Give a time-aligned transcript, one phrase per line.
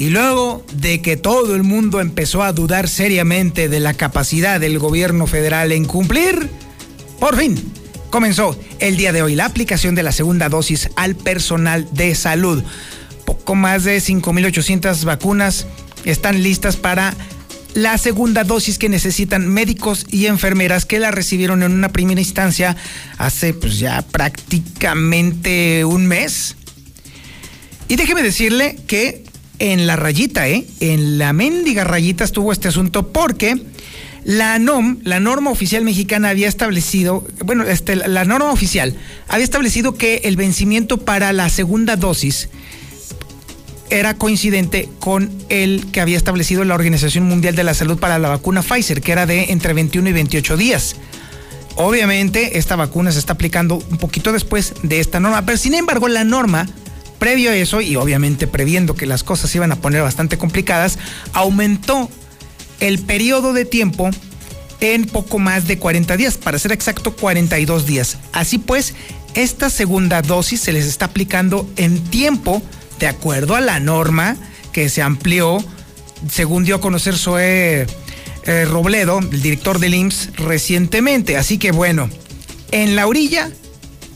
[0.00, 4.78] y luego de que todo el mundo empezó a dudar seriamente de la capacidad del
[4.78, 6.48] gobierno federal en cumplir,
[7.18, 7.62] por fin
[8.08, 12.64] comenzó el día de hoy la aplicación de la segunda dosis al personal de salud.
[13.26, 15.66] Poco más de 5.800 vacunas
[16.06, 17.14] están listas para
[17.74, 22.74] la segunda dosis que necesitan médicos y enfermeras que la recibieron en una primera instancia
[23.18, 26.56] hace pues ya prácticamente un mes.
[27.86, 29.28] Y déjeme decirle que
[29.60, 30.66] en la rayita, ¿eh?
[30.80, 33.62] En la mendiga rayita estuvo este asunto porque
[34.24, 38.96] la NOM, la norma oficial mexicana había establecido, bueno, este, la norma oficial
[39.28, 42.48] había establecido que el vencimiento para la segunda dosis
[43.90, 48.28] era coincidente con el que había establecido la Organización Mundial de la Salud para la
[48.28, 50.96] vacuna Pfizer, que era de entre 21 y 28 días.
[51.76, 56.08] Obviamente, esta vacuna se está aplicando un poquito después de esta norma, pero sin embargo,
[56.08, 56.68] la norma
[57.20, 60.98] Previo a eso, y obviamente previendo que las cosas se iban a poner bastante complicadas,
[61.34, 62.08] aumentó
[62.80, 64.10] el periodo de tiempo
[64.80, 68.16] en poco más de 40 días, para ser exacto 42 días.
[68.32, 68.94] Así pues,
[69.34, 72.62] esta segunda dosis se les está aplicando en tiempo
[72.98, 74.38] de acuerdo a la norma
[74.72, 75.62] que se amplió,
[76.30, 77.86] según dio a conocer Zoe
[78.44, 81.36] eh, Robledo, el director del IMSS, recientemente.
[81.36, 82.08] Así que bueno,
[82.70, 83.50] en la orilla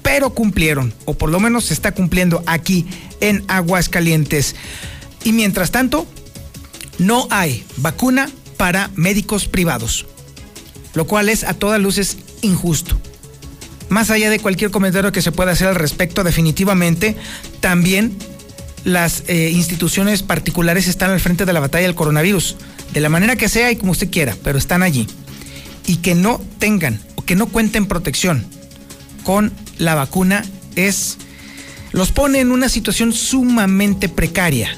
[0.04, 2.86] pero cumplieron, o por lo menos se está cumpliendo aquí
[3.20, 4.54] en Aguascalientes.
[5.24, 6.06] Y mientras tanto,
[6.98, 10.06] no hay vacuna para médicos privados,
[10.92, 12.96] lo cual es a todas luces injusto.
[13.88, 17.16] Más allá de cualquier comentario que se pueda hacer al respecto, definitivamente
[17.60, 18.16] también
[18.84, 22.56] las eh, instituciones particulares están al frente de la batalla del coronavirus,
[22.92, 25.06] de la manera que sea y como usted quiera, pero están allí.
[25.86, 28.44] Y que no tengan o que no cuenten protección
[29.22, 30.44] con la vacuna
[30.76, 31.18] es
[31.92, 34.68] los pone en una situación sumamente precaria.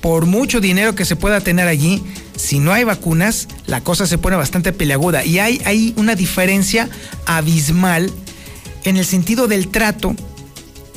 [0.00, 2.02] Por mucho dinero que se pueda tener allí,
[2.36, 5.24] si no hay vacunas, la cosa se pone bastante peleaguda.
[5.24, 6.90] Y hay, hay una diferencia
[7.24, 8.10] abismal
[8.82, 10.16] en el sentido del trato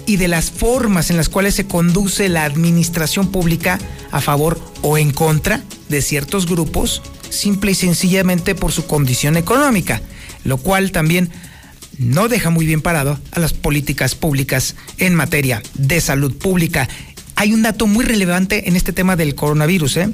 [0.08, 3.78] y de las formas en las cuales se conduce la administración pública
[4.12, 10.02] a favor o en contra de ciertos grupos, simple y sencillamente por su condición económica,
[10.44, 11.30] lo cual también
[11.98, 16.88] no deja muy bien parado a las políticas públicas en materia de salud pública.
[17.36, 19.98] Hay un dato muy relevante en este tema del coronavirus.
[19.98, 20.10] ¿eh?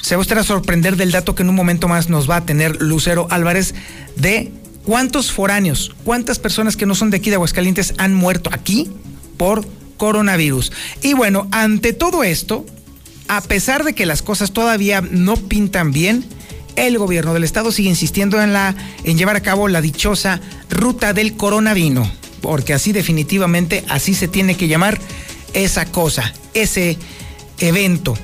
[0.00, 2.36] Se va a usted a sorprender del dato que en un momento más nos va
[2.36, 3.74] a tener Lucero Álvarez
[4.16, 4.52] de
[4.84, 8.90] cuántos foráneos, cuántas personas que no son de aquí de Aguascalientes han muerto aquí
[9.36, 10.72] por coronavirus.
[11.02, 12.66] Y bueno, ante todo esto,
[13.28, 16.24] a pesar de que las cosas todavía no pintan bien,
[16.76, 18.74] el gobierno del estado sigue insistiendo en, la,
[19.04, 20.40] en llevar a cabo la dichosa
[20.70, 22.10] ruta del coronavino,
[22.40, 24.98] porque así definitivamente, así se tiene que llamar
[25.54, 26.98] esa cosa, ese
[27.58, 28.16] evento.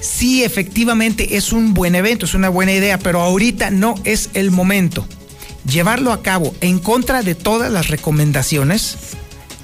[0.00, 4.50] Sí, efectivamente es un buen evento, es una buena idea, pero ahorita no es el
[4.50, 5.06] momento.
[5.66, 8.96] Llevarlo a cabo en contra de todas las recomendaciones,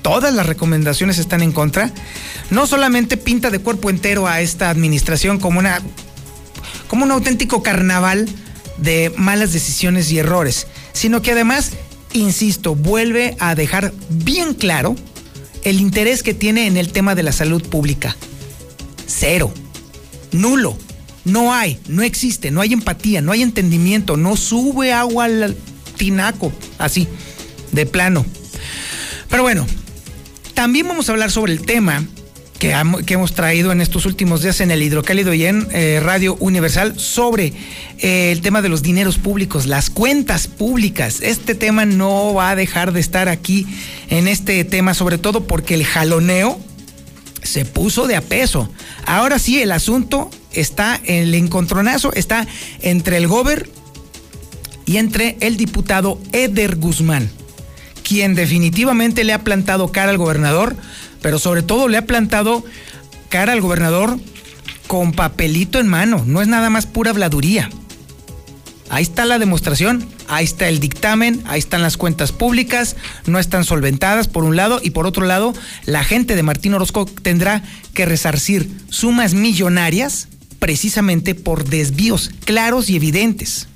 [0.01, 1.93] todas las recomendaciones están en contra,
[2.49, 5.83] no solamente pinta de cuerpo entero a esta administración como una
[6.91, 8.29] como un auténtico carnaval
[8.77, 11.71] de malas decisiones y errores, sino que además,
[12.13, 14.97] insisto, vuelve a dejar bien claro
[15.63, 18.17] el interés que tiene en el tema de la salud pública.
[19.07, 19.55] Cero,
[20.33, 20.77] nulo,
[21.25, 25.57] no hay, no existe, no hay empatía, no hay entendimiento, no sube agua al
[25.97, 27.07] tinaco, así,
[27.71, 28.27] de plano.
[29.29, 29.65] Pero bueno,
[30.55, 32.05] también vamos a hablar sobre el tema
[32.61, 37.01] que, hemos traído en estos últimos días en el Hidrocálido y en eh, Radio Universal
[37.01, 37.55] sobre
[37.99, 41.21] eh, el tema de los dineros públicos, las cuentas públicas.
[41.23, 43.67] Este tema no va a dejar de estar aquí
[44.11, 46.61] en este tema, sobre todo porque el jaloneo
[47.43, 48.71] se puso de a peso.
[49.07, 52.47] Ahora sí, el asunto está, el encontronazo está
[52.83, 53.71] entre el gober
[54.85, 57.31] y entre el diputado Eder Guzmán,
[58.07, 60.77] quien definitivamente le ha plantado cara al gobernador,
[61.23, 62.65] pero sobre todo le ha plantado
[63.29, 64.19] cara al gobernador
[64.87, 67.71] con papelito en mano, no es nada más pura habladuría.
[68.89, 73.63] Ahí está la demostración, ahí está el dictamen, ahí están las cuentas públicas, no están
[73.63, 75.55] solventadas por un lado y por otro lado,
[75.87, 77.63] la gente de Martín Orozco tendrá
[77.95, 80.27] que resarcir sumas millonarias
[80.59, 83.69] precisamente por desvíos claros y evidentes.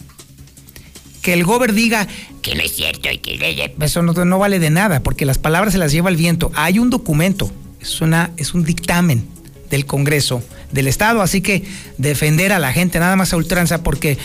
[1.24, 2.06] Que el gober diga
[2.42, 5.72] que no es cierto y que eso no, no vale de nada, porque las palabras
[5.72, 6.52] se las lleva el viento.
[6.54, 7.50] Hay un documento,
[7.80, 9.26] es, una, es un dictamen
[9.70, 11.64] del Congreso del Estado, así que
[11.96, 14.18] defender a la gente nada más a ultranza porque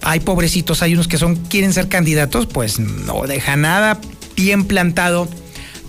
[0.00, 4.00] hay pobrecitos, hay unos que son quieren ser candidatos, pues no deja nada
[4.34, 5.28] bien plantado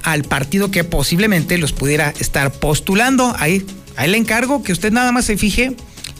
[0.03, 3.33] al partido que posiblemente los pudiera estar postulando.
[3.39, 3.65] Ahí,
[3.95, 5.73] ahí le encargo que usted nada más se fije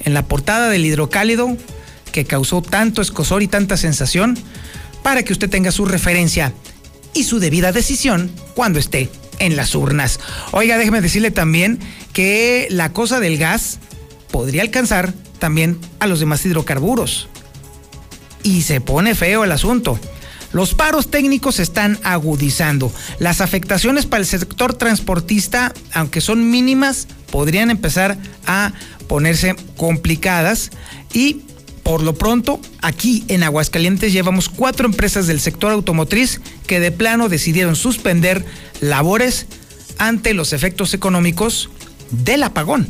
[0.05, 1.57] en la portada del hidrocálido
[2.11, 4.37] que causó tanto escosor y tanta sensación
[5.03, 6.53] para que usted tenga su referencia
[7.13, 9.09] y su debida decisión cuando esté
[9.39, 10.19] en las urnas.
[10.51, 11.79] Oiga, déjeme decirle también
[12.13, 13.79] que la cosa del gas
[14.31, 17.27] podría alcanzar también a los demás hidrocarburos.
[18.43, 19.99] Y se pone feo el asunto.
[20.53, 22.91] Los paros técnicos se están agudizando.
[23.19, 28.71] Las afectaciones para el sector transportista, aunque son mínimas, podrían empezar a
[29.07, 30.71] ponerse complicadas
[31.13, 31.41] y
[31.87, 37.29] por lo pronto, aquí en Aguascalientes llevamos cuatro empresas del sector automotriz que de plano
[37.29, 38.43] decidieron suspender
[38.81, 39.45] labores
[39.97, 41.69] ante los efectos económicos
[42.11, 42.89] del apagón.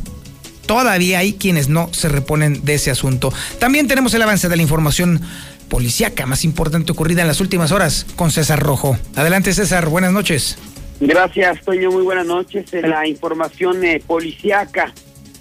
[0.66, 3.32] Todavía hay quienes no se reponen de ese asunto.
[3.60, 5.20] También tenemos el avance de la información
[5.68, 8.98] policíaca más importante ocurrida en las últimas horas con César Rojo.
[9.14, 10.58] Adelante César, buenas noches.
[10.98, 12.64] Gracias, Toño, muy buenas noches.
[12.72, 14.92] La información eh, policíaca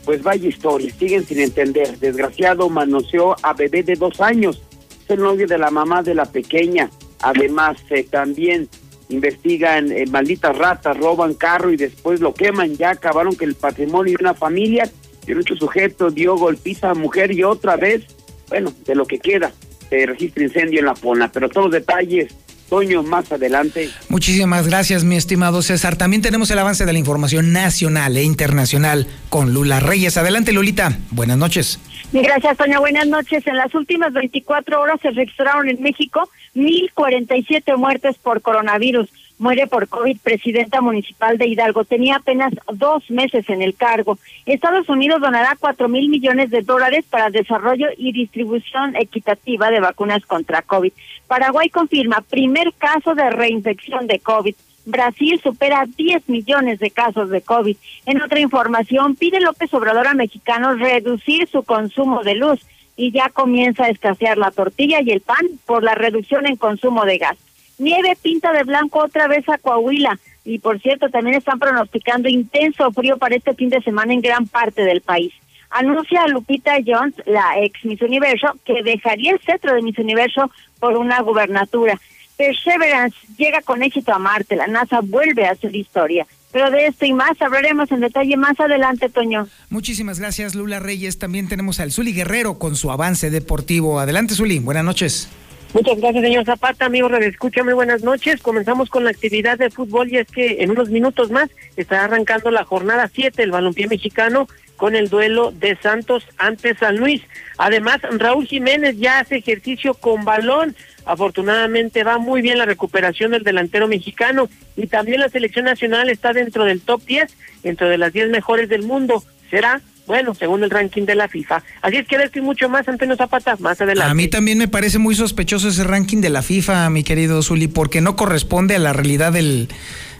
[0.07, 1.99] pues vaya historia, siguen sin entender.
[1.99, 4.61] Desgraciado manoseó a bebé de dos años,
[5.03, 6.89] es el novio de la mamá de la pequeña.
[7.21, 8.69] Además, eh, también
[9.09, 12.77] investigan eh, malditas ratas, roban carro y después lo queman.
[12.77, 14.89] Ya acabaron que el patrimonio de una familia
[15.27, 18.05] y otro sujeto dio golpiza a mujer y otra vez,
[18.47, 19.51] bueno, de lo que queda,
[19.89, 21.29] se registra incendio en la Pona.
[21.33, 22.33] Pero todos los detalles
[22.69, 23.89] Toño, más adelante.
[24.09, 25.95] Muchísimas gracias, mi estimado César.
[25.95, 30.17] También tenemos el avance de la información nacional e internacional con Lula Reyes.
[30.17, 30.97] Adelante, Lulita.
[31.11, 31.79] Buenas noches.
[32.11, 32.79] Gracias, Toño.
[32.79, 33.45] Buenas noches.
[33.47, 39.87] En las últimas 24 horas se registraron en México 1.047 muertes por coronavirus muere por
[39.87, 41.85] COVID presidenta municipal de Hidalgo.
[41.85, 44.17] Tenía apenas dos meses en el cargo.
[44.45, 50.25] Estados Unidos donará cuatro mil millones de dólares para desarrollo y distribución equitativa de vacunas
[50.25, 50.91] contra COVID.
[51.27, 54.55] Paraguay confirma primer caso de reinfección de COVID.
[54.85, 57.75] Brasil supera 10 millones de casos de COVID.
[58.05, 63.29] En otra información, pide López Obrador a mexicanos reducir su consumo de luz y ya
[63.29, 67.37] comienza a escasear la tortilla y el pan por la reducción en consumo de gas.
[67.77, 70.19] Nieve pinta de blanco otra vez a Coahuila.
[70.45, 74.47] Y por cierto, también están pronosticando intenso frío para este fin de semana en gran
[74.47, 75.33] parte del país.
[75.69, 80.97] Anuncia Lupita Jones, la ex Miss Universo, que dejaría el cetro de Miss Universo por
[80.97, 81.99] una gubernatura.
[82.37, 84.55] Perseverance llega con éxito a Marte.
[84.55, 86.25] La NASA vuelve a hacer historia.
[86.51, 89.47] Pero de esto y más hablaremos en detalle más adelante, Toño.
[89.69, 91.19] Muchísimas gracias, Lula Reyes.
[91.19, 93.99] También tenemos al Zuli Guerrero con su avance deportivo.
[93.99, 94.59] Adelante, Zuli.
[94.59, 95.29] Buenas noches.
[95.73, 96.85] Muchas gracias, señor Zapata.
[96.85, 98.41] Amigos, escucha, muy buenas noches.
[98.41, 102.51] Comenzamos con la actividad de fútbol y es que en unos minutos más estará arrancando
[102.51, 104.47] la jornada 7 del balompié mexicano
[104.77, 107.21] con el duelo de Santos ante San Luis.
[107.57, 110.75] Además, Raúl Jiménez ya hace ejercicio con balón.
[111.05, 116.31] Afortunadamente va muy bien la recuperación del delantero mexicano y también la selección nacional está
[116.31, 119.21] dentro del top 10, dentro de las 10 mejores del mundo.
[119.49, 121.61] Será bueno, según el ranking de la FIFA.
[121.81, 124.09] Así es que esto y mucho más, Antonio Zapata, más adelante.
[124.09, 127.67] A mí también me parece muy sospechoso ese ranking de la FIFA, mi querido Zuli,
[127.67, 129.67] porque no corresponde a la realidad del,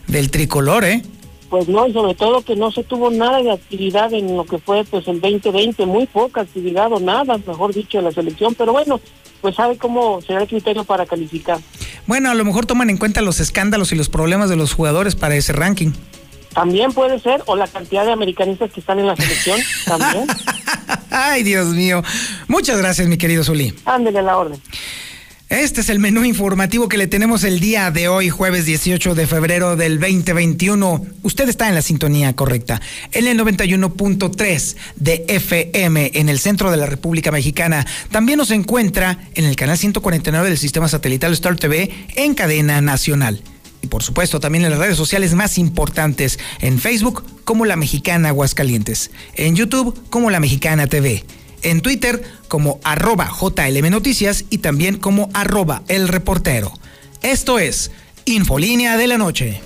[0.07, 1.01] del tricolor, ¿eh?
[1.49, 4.57] Pues no, y sobre todo que no se tuvo nada de actividad en lo que
[4.57, 8.99] fue pues el 2020, muy poca actividad o nada, mejor dicho, la selección, pero bueno,
[9.39, 11.59] pues sabe cómo será el criterio para calificar.
[12.05, 15.15] Bueno, a lo mejor toman en cuenta los escándalos y los problemas de los jugadores
[15.15, 15.91] para ese ranking.
[16.57, 20.25] También puede ser, o la cantidad de americanistas que están en la selección, también.
[21.11, 22.01] Ay, Dios mío.
[22.47, 23.75] Muchas gracias, mi querido Zuli.
[23.85, 24.59] Ándele la orden.
[25.49, 29.27] Este es el menú informativo que le tenemos el día de hoy, jueves 18 de
[29.27, 31.05] febrero del 2021.
[31.21, 36.77] Usted está en la sintonía correcta, en el 91.3 de FM en el centro de
[36.77, 37.85] la República Mexicana.
[38.09, 43.43] También nos encuentra en el canal 149 del sistema satelital Star TV en cadena nacional
[43.87, 49.11] por supuesto también en las redes sociales más importantes, en Facebook como La Mexicana Aguascalientes,
[49.35, 51.23] en YouTube como La Mexicana TV,
[51.63, 56.71] en Twitter como arroba JLM Noticias y también como arroba el reportero.
[57.21, 57.91] Esto es
[58.25, 59.61] Infolínea de la Noche.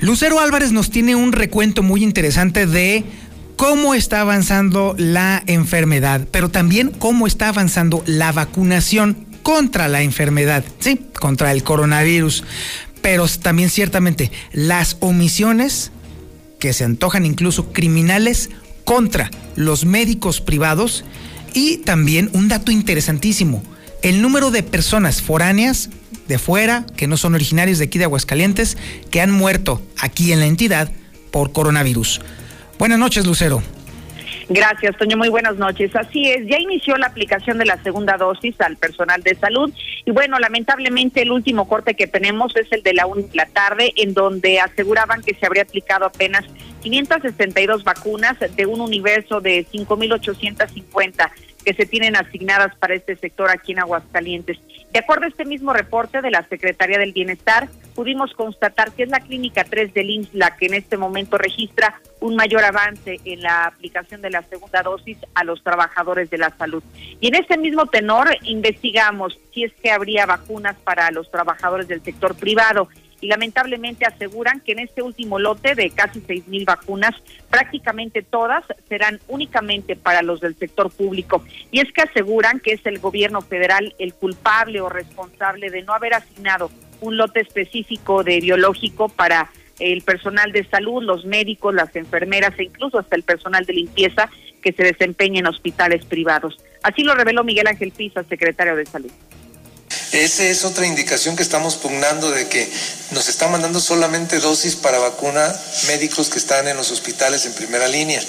[0.00, 3.04] Lucero Álvarez nos tiene un recuento muy interesante de
[3.60, 10.64] cómo está avanzando la enfermedad, pero también cómo está avanzando la vacunación contra la enfermedad,
[10.78, 12.42] sí, contra el coronavirus.
[13.02, 15.92] Pero también ciertamente las omisiones
[16.58, 18.48] que se antojan incluso criminales
[18.86, 21.04] contra los médicos privados
[21.52, 23.62] y también un dato interesantísimo,
[24.00, 25.90] el número de personas foráneas
[26.28, 28.78] de fuera, que no son originarios de aquí de Aguascalientes,
[29.10, 30.90] que han muerto aquí en la entidad
[31.30, 32.22] por coronavirus.
[32.80, 33.62] Buenas noches, Lucero.
[34.48, 35.18] Gracias, Toño.
[35.18, 35.94] Muy buenas noches.
[35.94, 39.70] Así es, ya inició la aplicación de la segunda dosis al personal de salud.
[40.06, 44.14] Y bueno, lamentablemente el último corte que tenemos es el de la, la tarde, en
[44.14, 46.46] donde aseguraban que se habría aplicado apenas
[46.80, 51.30] 562 vacunas de un universo de 5.850
[51.62, 54.56] que se tienen asignadas para este sector aquí en Aguascalientes.
[54.92, 59.08] De acuerdo a este mismo reporte de la Secretaría del Bienestar, pudimos constatar que es
[59.08, 63.40] la Clínica 3 del IMSS la que en este momento registra un mayor avance en
[63.42, 66.82] la aplicación de la segunda dosis a los trabajadores de la salud.
[67.20, 72.02] Y en este mismo tenor investigamos si es que habría vacunas para los trabajadores del
[72.02, 72.88] sector privado
[73.20, 77.14] y lamentablemente aseguran que en este último lote de casi seis mil vacunas,
[77.50, 81.44] prácticamente todas serán únicamente para los del sector público.
[81.70, 85.92] Y es que aseguran que es el gobierno federal el culpable o responsable de no
[85.92, 91.94] haber asignado un lote específico de biológico para el personal de salud, los médicos, las
[91.96, 94.28] enfermeras e incluso hasta el personal de limpieza
[94.62, 96.58] que se desempeña en hospitales privados.
[96.82, 99.10] Así lo reveló Miguel Ángel Pisa, secretario de Salud.
[100.12, 102.68] Esa es otra indicación que estamos pugnando de que
[103.12, 105.54] nos están mandando solamente dosis para vacuna
[105.86, 108.20] médicos que están en los hospitales en primera línea,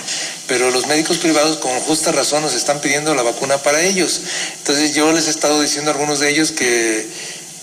[0.46, 4.22] pero los médicos privados con justa razón nos están pidiendo la vacuna para ellos.
[4.58, 7.10] Entonces yo les he estado diciendo a algunos de ellos que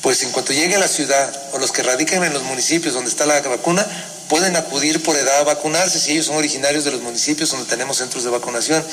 [0.01, 3.11] pues en cuanto llegue a la ciudad o los que radican en los municipios donde
[3.11, 3.87] está la vacuna,
[4.29, 6.01] pueden acudir por edad a vacunarse.
[6.01, 8.85] Si ellos son originarios de los municipios donde tenemos centros de vacunación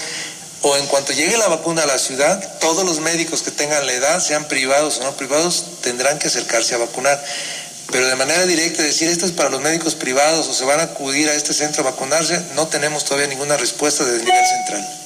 [0.67, 3.93] o en cuanto llegue la vacuna a la ciudad, todos los médicos que tengan la
[3.93, 7.23] edad, sean privados o no privados, tendrán que acercarse a vacunar.
[7.91, 10.83] Pero de manera directa decir esto es para los médicos privados o se van a
[10.83, 15.04] acudir a este centro a vacunarse, no tenemos todavía ninguna respuesta desde el nivel central.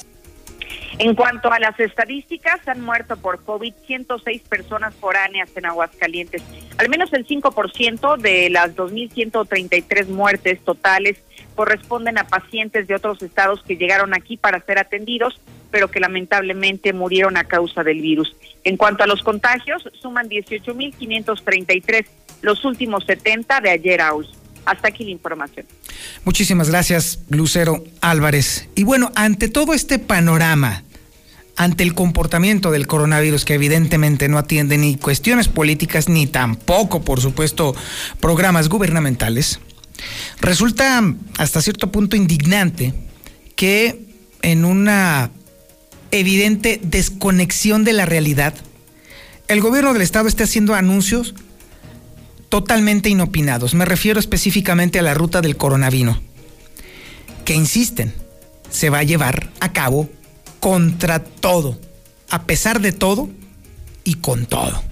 [1.00, 6.42] En cuanto a las estadísticas, han muerto por COVID 106 personas foráneas en Aguascalientes.
[6.76, 11.16] Al menos el 5% de las 2.133 muertes totales
[11.54, 15.40] corresponden a pacientes de otros estados que llegaron aquí para ser atendidos,
[15.70, 18.36] pero que lamentablemente murieron a causa del virus.
[18.64, 22.04] En cuanto a los contagios, suman 18.533
[22.42, 24.26] los últimos 70 de ayer a hoy.
[24.66, 25.64] Hasta aquí la información.
[26.26, 28.68] Muchísimas gracias, Lucero Álvarez.
[28.74, 30.84] Y bueno, ante todo este panorama,
[31.56, 37.20] ante el comportamiento del coronavirus que evidentemente no atiende ni cuestiones políticas ni tampoco, por
[37.20, 37.74] supuesto,
[38.20, 39.60] programas gubernamentales,
[40.40, 41.02] resulta
[41.38, 42.94] hasta cierto punto indignante
[43.56, 44.06] que
[44.42, 45.30] en una
[46.10, 48.54] evidente desconexión de la realidad,
[49.48, 51.34] el gobierno del estado esté haciendo anuncios
[52.48, 53.74] totalmente inopinados.
[53.74, 56.16] Me refiero específicamente a la ruta del coronavirus,
[57.44, 58.12] que insisten,
[58.70, 60.08] se va a llevar a cabo
[60.60, 61.76] contra todo,
[62.28, 63.28] a pesar de todo
[64.04, 64.82] y con todo.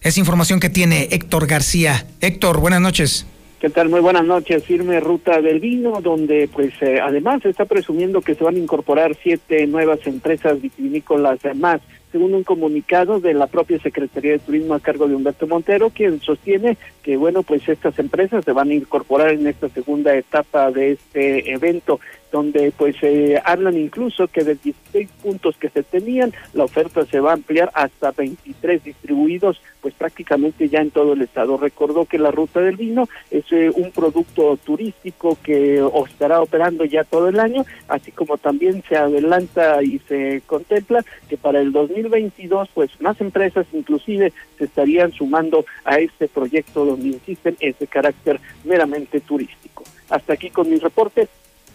[0.00, 2.06] Es información que tiene Héctor García.
[2.20, 3.26] Héctor, buenas noches.
[3.60, 3.88] ¿Qué tal?
[3.88, 4.62] Muy buenas noches.
[4.62, 8.60] Firme Ruta del Vino, donde pues eh, además se está presumiendo que se van a
[8.60, 11.80] incorporar siete nuevas empresas vitivinícolas más
[12.12, 16.20] según un comunicado de la propia Secretaría de Turismo a cargo de Humberto Montero, quien
[16.20, 20.92] sostiene que, bueno, pues estas empresas se van a incorporar en esta segunda etapa de
[20.92, 22.00] este evento
[22.32, 27.20] donde pues eh, hablan incluso que de 16 puntos que se tenían, la oferta se
[27.20, 31.56] va a ampliar hasta 23 distribuidos, pues prácticamente ya en todo el estado.
[31.56, 37.04] Recordó que la ruta del vino es eh, un producto turístico que estará operando ya
[37.04, 42.68] todo el año, así como también se adelanta y se contempla que para el 2022
[42.74, 49.20] pues más empresas inclusive se estarían sumando a este proyecto donde insisten ese carácter meramente
[49.20, 49.84] turístico.
[50.08, 51.28] Hasta aquí con mis reportes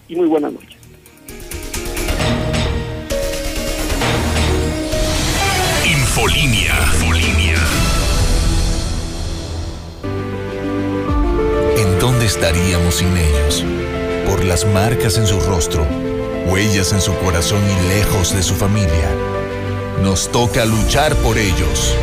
[0.07, 0.77] y muy buenas noches.
[5.85, 6.73] Infolinia.
[6.93, 7.57] Infolinia.
[11.77, 13.65] ¿En dónde estaríamos sin ellos?
[14.27, 15.85] Por las marcas en su rostro,
[16.47, 19.09] huellas en su corazón y lejos de su familia.
[20.01, 21.95] Nos toca luchar por ellos.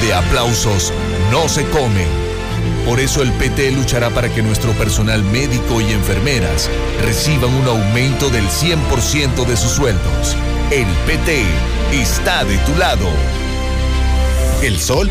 [0.00, 0.92] de aplausos
[1.30, 2.08] no se comen.
[2.86, 6.70] Por eso el PT luchará para que nuestro personal médico y enfermeras
[7.02, 10.36] reciban un aumento del 100% de sus sueldos.
[10.70, 11.44] El PT
[11.92, 13.08] está de tu lado.
[14.62, 15.10] El sol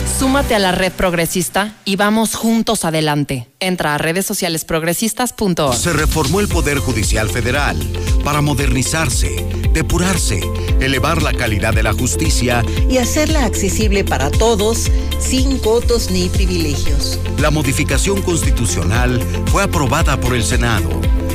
[0.11, 3.47] súmate a la red progresista y vamos juntos adelante.
[3.59, 5.75] Entra a redes sociales progresistas.org.
[5.75, 7.77] Se reformó el Poder Judicial Federal
[8.23, 10.41] para modernizarse, depurarse,
[10.79, 17.19] elevar la calidad de la justicia y hacerla accesible para todos, sin cotos ni privilegios.
[17.39, 20.89] La modificación constitucional fue aprobada por el Senado.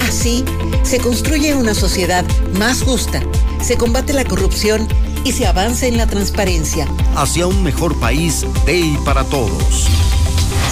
[0.06, 0.44] Así,
[0.82, 2.24] se construye una sociedad
[2.58, 3.22] más justa,
[3.60, 4.86] se combate la corrupción
[5.26, 6.86] y se avanza en la transparencia.
[7.16, 9.88] Hacia un mejor país de y para todos.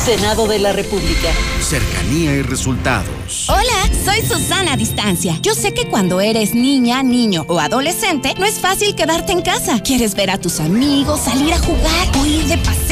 [0.05, 1.33] Senado de la República.
[1.61, 3.49] Cercanía y resultados.
[3.49, 5.37] Hola, soy Susana Distancia.
[5.43, 9.81] Yo sé que cuando eres niña, niño o adolescente, no es fácil quedarte en casa.
[9.81, 12.84] Quieres ver a tus amigos, salir a jugar o ir de paseo.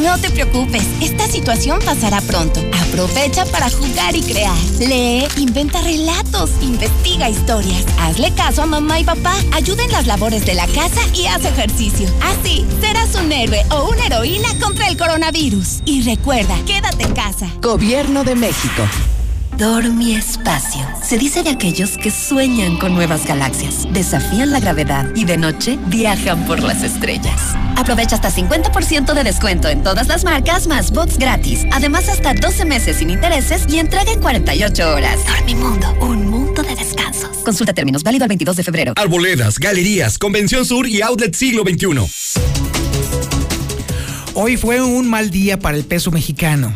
[0.00, 2.60] No te preocupes, esta situación pasará pronto.
[2.88, 4.56] Aprovecha para jugar y crear.
[4.78, 7.84] Lee, inventa relatos, investiga historias.
[7.98, 9.34] Hazle caso a mamá y papá.
[9.52, 12.08] Ayuda en las labores de la casa y haz ejercicio.
[12.22, 15.80] Así serás un héroe o una heroína contra el coronavirus.
[15.84, 17.50] Y recuerda, quédate en casa.
[17.60, 18.82] Gobierno de México.
[19.58, 20.86] Dormi Espacio.
[21.02, 25.78] Se dice de aquellos que sueñan con nuevas galaxias, desafían la gravedad y de noche
[25.86, 27.54] viajan por las estrellas.
[27.74, 31.64] Aprovecha hasta 50% de descuento en todas las marcas más bots gratis.
[31.72, 35.20] Además, hasta 12 meses sin intereses y entrega en 48 horas.
[35.26, 37.38] Dormimundo, un mundo de descansos.
[37.38, 38.92] Consulta términos válido el 22 de febrero.
[38.96, 41.86] Arboledas, galerías, Convención Sur y Outlet Siglo XXI.
[44.34, 46.74] Hoy fue un mal día para el peso mexicano.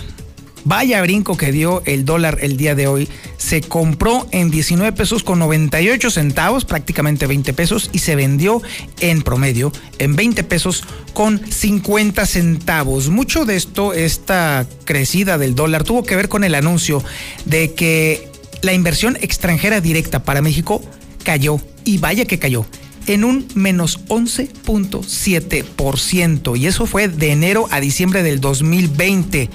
[0.65, 3.09] Vaya brinco que dio el dólar el día de hoy.
[3.39, 8.61] Se compró en 19 pesos con 98 centavos, prácticamente 20 pesos, y se vendió
[9.01, 13.09] en promedio en 20 pesos con 50 centavos.
[13.09, 17.03] Mucho de esto, esta crecida del dólar, tuvo que ver con el anuncio
[17.47, 18.31] de que
[18.63, 20.83] la inversión extranjera directa para México
[21.25, 21.61] cayó.
[21.85, 22.67] Y vaya que cayó
[23.07, 26.59] en un menos 11.7%.
[26.59, 29.49] Y eso fue de enero a diciembre del 2020.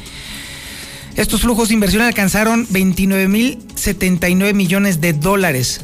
[1.15, 5.81] Estos flujos de inversión alcanzaron 29.079 millones de dólares.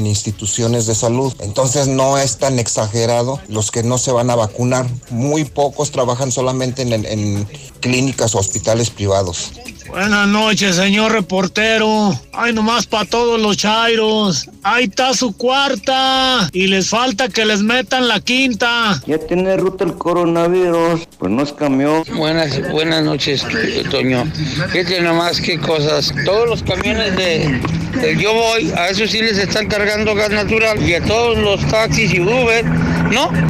[0.06, 1.32] instituciones de salud.
[1.40, 4.86] Entonces no es tan exagerado los que no se van a vacunar.
[5.10, 7.48] Muy pocos trabajan solamente en, en
[7.80, 9.52] clínicas o hospitales privados.
[9.90, 12.18] Buenas noches, señor reportero.
[12.32, 14.48] Ay, nomás para todos los chairos.
[14.62, 16.48] Ahí está su cuarta.
[16.52, 19.02] Y les falta que les metan la quinta.
[19.06, 21.08] Ya tiene ruta el coronavirus.
[21.18, 22.04] Pues nos cambió.
[22.14, 23.44] Buenas, buenas noches,
[23.90, 24.24] Toño.
[24.70, 26.14] Fíjate nomás qué cosas.
[26.24, 27.60] Todos los camiones de,
[28.00, 30.80] de Yo Voy, a eso sí les están cargando gas natural.
[30.88, 32.64] Y a todos los taxis y Uber,
[33.10, 33.49] ¿no?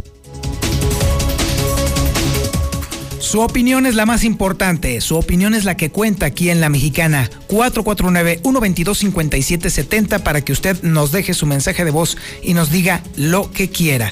[3.31, 6.67] Su opinión es la más importante, su opinión es la que cuenta aquí en La
[6.67, 7.29] Mexicana.
[7.47, 13.69] 449-122-5770 para que usted nos deje su mensaje de voz y nos diga lo que
[13.69, 14.11] quiera.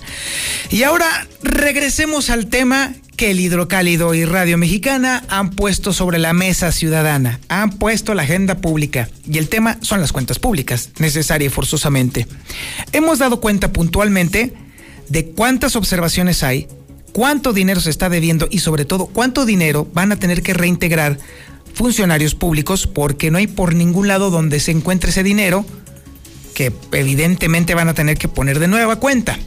[0.70, 6.32] Y ahora regresemos al tema que el Hidrocálido y Radio Mexicana han puesto sobre la
[6.32, 11.48] mesa ciudadana, han puesto la agenda pública y el tema son las cuentas públicas, necesaria
[11.48, 12.26] y forzosamente.
[12.94, 14.54] Hemos dado cuenta puntualmente
[15.10, 16.70] de cuántas observaciones hay
[17.12, 21.18] cuánto dinero se está debiendo y sobre todo cuánto dinero van a tener que reintegrar
[21.74, 25.66] funcionarios públicos porque no hay por ningún lado donde se encuentre ese dinero
[26.54, 29.40] que evidentemente van a tener que poner de nueva cuenta.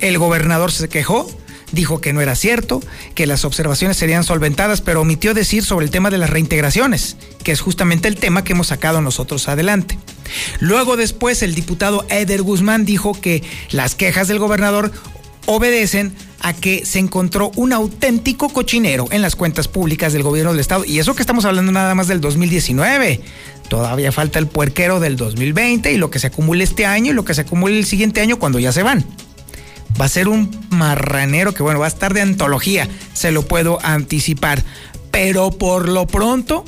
[0.00, 1.30] El gobernador se quejó,
[1.70, 2.82] dijo que no era cierto,
[3.14, 7.52] que las observaciones serían solventadas, pero omitió decir sobre el tema de las reintegraciones, que
[7.52, 9.96] es justamente el tema que hemos sacado nosotros adelante.
[10.58, 14.90] Luego después el diputado Eder Guzmán dijo que las quejas del gobernador
[15.46, 20.60] obedecen a que se encontró un auténtico cochinero en las cuentas públicas del gobierno del
[20.60, 20.84] estado.
[20.84, 23.20] Y eso que estamos hablando nada más del 2019.
[23.68, 27.24] Todavía falta el puerquero del 2020 y lo que se acumule este año y lo
[27.24, 29.04] que se acumule el siguiente año cuando ya se van.
[30.00, 33.78] Va a ser un marranero que, bueno, va a estar de antología, se lo puedo
[33.82, 34.62] anticipar.
[35.10, 36.64] Pero por lo pronto,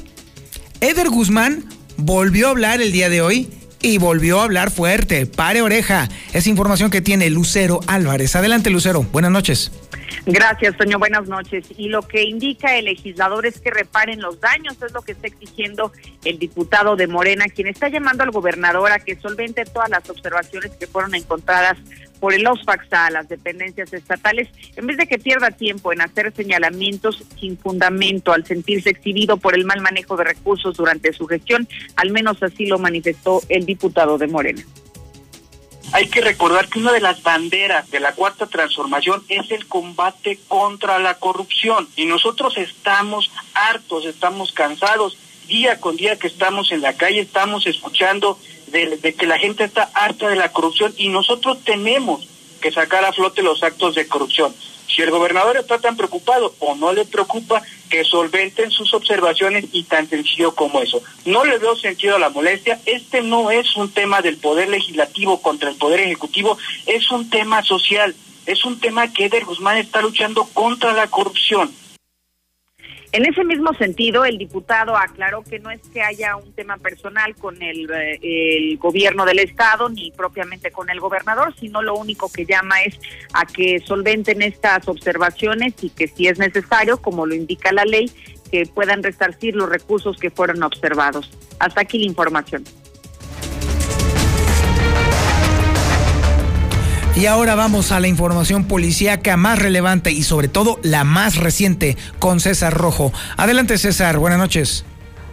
[0.80, 1.66] Eder Guzmán
[1.98, 5.26] volvió a hablar el día de hoy y volvió a hablar fuerte.
[5.26, 6.08] Pare oreja.
[6.32, 8.36] Es información que tiene Lucero Álvarez.
[8.36, 9.02] Adelante, Lucero.
[9.12, 9.70] Buenas noches.
[10.26, 10.98] Gracias, Toño.
[10.98, 11.66] Buenas noches.
[11.76, 15.26] Y lo que indica el legislador es que reparen los daños, es lo que está
[15.26, 15.92] exigiendo
[16.24, 20.72] el diputado de Morena, quien está llamando al gobernador a que solvente todas las observaciones
[20.72, 21.78] que fueron encontradas
[22.20, 26.33] por el OSFAX a las dependencias estatales, en vez de que pierda tiempo en hacer
[26.35, 31.68] señalamientos sin fundamento al sentirse exhibido por el mal manejo de recursos durante su gestión,
[31.96, 34.62] al menos así lo manifestó el diputado de Morena.
[35.92, 40.38] Hay que recordar que una de las banderas de la cuarta transformación es el combate
[40.46, 41.88] contra la corrupción.
[41.96, 47.66] Y nosotros estamos hartos, estamos cansados, día con día que estamos en la calle estamos
[47.66, 53.04] escuchando de, que la gente está harta de la corrupción y nosotros tenemos que sacar
[53.04, 54.54] a flote los actos de corrupción.
[54.86, 59.84] Si el gobernador está tan preocupado o no le preocupa, que solventen sus observaciones y
[59.84, 61.02] tan sencillo como eso.
[61.24, 62.80] No le veo sentido a la molestia.
[62.86, 67.62] Este no es un tema del poder legislativo contra el poder ejecutivo, es un tema
[67.62, 68.14] social.
[68.46, 71.70] Es un tema que Eder Guzmán está luchando contra la corrupción.
[73.10, 77.34] En ese mismo sentido, el diputado aclaró que no es que haya un tema personal
[77.36, 82.30] con el, eh, el, gobierno del estado ni propiamente con el gobernador, sino lo único
[82.30, 83.00] que llama es
[83.32, 88.12] a que solventen estas observaciones y que si es necesario, como lo indica la ley,
[88.50, 91.30] que puedan resarcir los recursos que fueron observados.
[91.58, 92.64] Hasta aquí la información.
[97.18, 101.96] Y ahora vamos a la información policíaca más relevante y sobre todo la más reciente
[102.20, 103.11] con César Rojo.
[103.37, 104.85] Adelante César, buenas noches.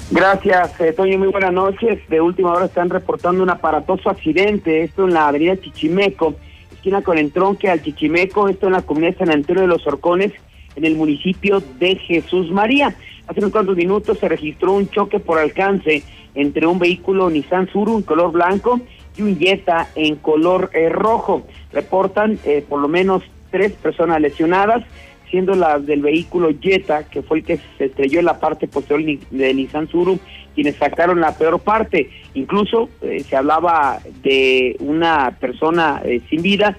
[0.10, 2.00] Gracias, eh, Toño, muy buenas noches.
[2.10, 6.34] De última hora están reportando un aparatoso accidente, esto en la avenida Chichimeco,
[6.74, 10.32] esquina con entronque al Chichimeco, esto en la comunidad de San Antonio de los Orcones,
[10.76, 12.96] en el municipio de Jesús María.
[13.28, 16.02] Hace unos cuantos minutos se registró un choque por alcance
[16.34, 18.82] entre un vehículo Nissan Suru en color blanco
[19.18, 21.46] y un Jetta en color eh, rojo.
[21.72, 24.84] Reportan eh, por lo menos tres personas lesionadas,
[25.30, 29.20] siendo las del vehículo Jetta, que fue el que se estrelló en la parte posterior
[29.32, 30.20] de Nissan Suru,
[30.54, 32.10] quienes sacaron la peor parte.
[32.34, 36.78] Incluso eh, se hablaba de una persona sin vida,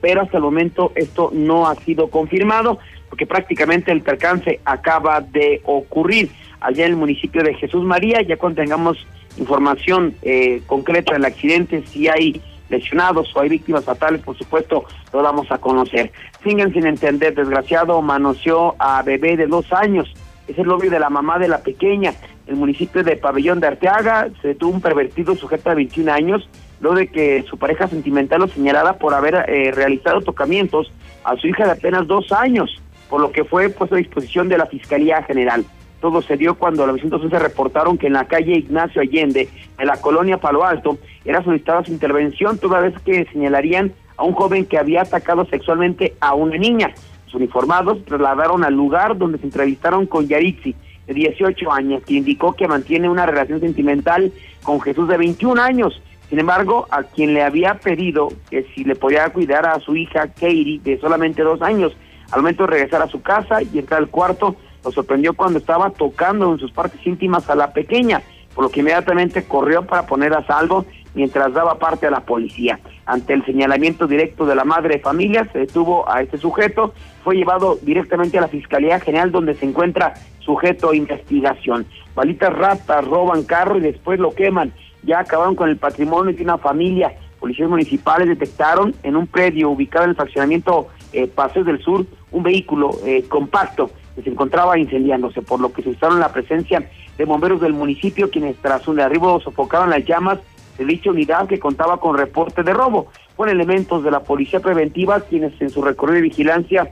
[0.00, 5.60] pero hasta el momento esto no ha sido confirmado, porque prácticamente el percance acaba de
[5.64, 8.22] ocurrir allá en el municipio de Jesús María.
[8.22, 8.98] Ya cuando tengamos
[9.36, 15.22] información eh, concreta del accidente, si hay lesionados o hay víctimas fatales, por supuesto, lo
[15.22, 16.12] vamos a conocer.
[16.42, 20.12] Siguen sin entender, desgraciado, manoseó a bebé de dos años.
[20.48, 22.14] Es el novio de la mamá de la pequeña.
[22.46, 26.48] El municipio de Pabellón de Arteaga se detuvo un pervertido sujeto de 21 años,
[26.80, 30.92] luego de que su pareja sentimental lo señalara por haber eh, realizado tocamientos
[31.24, 34.58] a su hija de apenas dos años, por lo que fue puesto a disposición de
[34.58, 35.64] la Fiscalía General.
[36.00, 39.86] Todo se dio cuando los vecinos se reportaron que en la calle Ignacio Allende, en
[39.86, 44.66] la colonia Palo Alto, era solicitada su intervención, toda vez que señalarían a un joven
[44.66, 46.92] que había atacado sexualmente a una niña.
[47.26, 50.74] Los uniformados trasladaron al lugar donde se entrevistaron con Yarixi,
[51.06, 54.32] de 18 años, que indicó que mantiene una relación sentimental
[54.62, 56.02] con Jesús de 21 años.
[56.28, 60.26] Sin embargo, a quien le había pedido que si le podía cuidar a su hija
[60.28, 61.96] Katie, de solamente dos años,
[62.32, 64.56] al momento de regresar a su casa y entrar al cuarto,
[64.86, 68.22] lo sorprendió cuando estaba tocando en sus partes íntimas a la pequeña,
[68.54, 72.78] por lo que inmediatamente corrió para poner a salvo mientras daba parte a la policía.
[73.04, 76.94] Ante el señalamiento directo de la madre de familia, se detuvo a este sujeto,
[77.24, 81.84] fue llevado directamente a la Fiscalía General donde se encuentra sujeto a investigación.
[82.14, 84.72] Balitas ratas roban carro y después lo queman.
[85.02, 87.12] Ya acabaron con el patrimonio de una familia.
[87.40, 92.42] Policías municipales detectaron en un predio ubicado en el fraccionamiento eh, Paseos del Sur un
[92.42, 97.24] vehículo eh, compacto que se encontraba incendiándose, por lo que se usaron la presencia de
[97.24, 100.38] bomberos del municipio, quienes tras un derribo sofocaron las llamas
[100.78, 103.08] de dicha unidad que contaba con reporte de robo.
[103.36, 106.90] Con elementos de la policía preventiva, quienes en su recorrido de vigilancia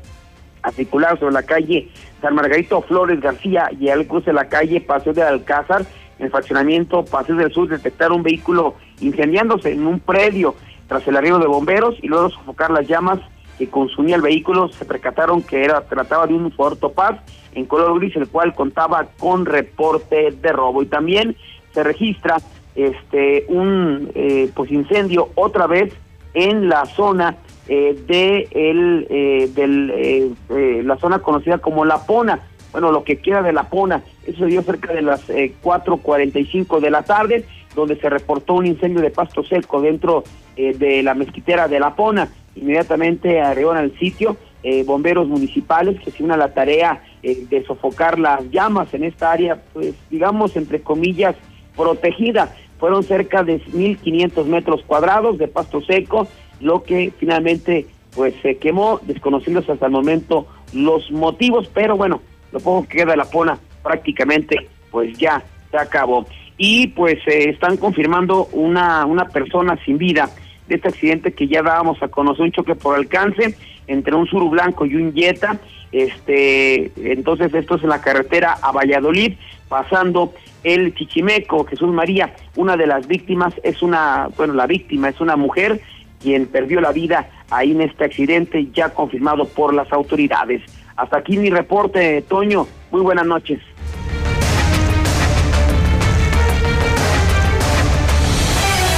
[0.62, 1.88] articularon sobre la calle
[2.20, 5.86] San Margarito Flores García y al cruce de la calle Paseo de Alcázar,
[6.18, 10.54] en el fraccionamiento Paseo del Sur, detectaron un vehículo incendiándose en un predio
[10.86, 13.20] tras el arribo de bomberos y luego sofocar las llamas
[13.58, 17.20] que consumía el vehículo se percataron que era trataba de un Ford Topaz
[17.54, 20.82] en color gris el cual contaba con reporte de robo.
[20.82, 21.36] Y también
[21.72, 22.36] se registra
[22.74, 25.94] este un eh, pues incendio otra vez
[26.34, 27.36] en la zona
[27.68, 32.40] eh, de el eh, del eh, la zona conocida como La Pona.
[32.72, 37.02] Bueno lo que queda de La Pona eso dio cerca de las 4:45 de la
[37.02, 40.24] tarde donde se reportó un incendio de pasto seco dentro
[40.56, 44.36] de la mezquitera de La Pona inmediatamente arribaron al sitio
[44.66, 49.04] eh, bomberos municipales que se unen a la tarea eh, de sofocar las llamas en
[49.04, 51.36] esta área, pues digamos, entre comillas,
[51.76, 52.54] protegida.
[52.78, 56.28] Fueron cerca de 1.500 metros cuadrados de pasto seco,
[56.60, 62.60] lo que finalmente pues se quemó, desconocidos hasta el momento los motivos, pero bueno, lo
[62.60, 66.26] poco que queda de la pona prácticamente pues ya se acabó.
[66.56, 70.30] Y pues eh, están confirmando una, una persona sin vida
[70.68, 74.50] de este accidente que ya dábamos a conocer, un choque por alcance entre un suru
[74.50, 75.58] blanco y un Jetta.
[75.92, 79.34] Este, entonces esto es en la carretera a Valladolid,
[79.68, 85.20] pasando el Chichimeco, Jesús María, una de las víctimas es una, bueno, la víctima es
[85.20, 85.80] una mujer
[86.20, 90.62] quien perdió la vida ahí en este accidente ya confirmado por las autoridades.
[90.96, 92.66] Hasta aquí mi reporte, Toño.
[92.90, 93.60] Muy buenas noches.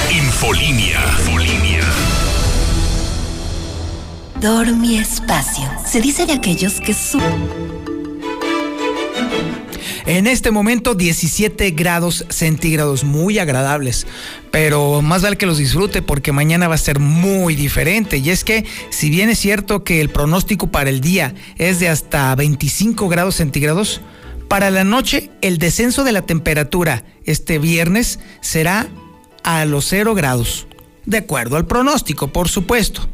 [0.09, 0.86] Infolinia.
[4.47, 5.69] Dormi espacio.
[5.85, 7.19] Se dice de aquellos que su
[10.05, 14.07] En este momento 17 grados centígrados, muy agradables,
[14.49, 18.19] pero más vale que los disfrute porque mañana va a ser muy diferente.
[18.19, 21.89] Y es que si bien es cierto que el pronóstico para el día es de
[21.89, 23.99] hasta 25 grados centígrados,
[24.47, 28.87] para la noche el descenso de la temperatura este viernes será
[29.43, 30.67] a los 0 grados,
[31.05, 33.09] de acuerdo al pronóstico, por supuesto.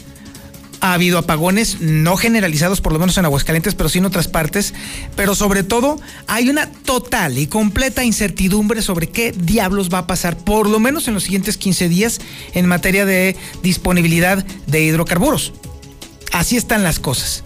[0.82, 4.74] ha habido apagones no generalizados, por lo menos en Aguascalientes, pero sí en otras partes.
[5.16, 10.38] Pero sobre todo, hay una total y completa incertidumbre sobre qué diablos va a pasar,
[10.38, 12.22] por lo menos en los siguientes 15 días,
[12.54, 15.54] en materia de disponibilidad de hidrocarburos.
[16.32, 17.44] Así están las cosas.